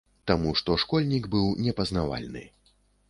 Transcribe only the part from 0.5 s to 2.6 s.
што школьнік быў непазнавальны.